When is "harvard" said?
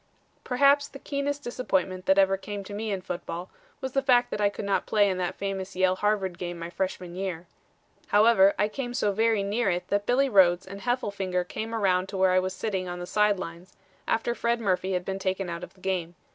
5.97-6.39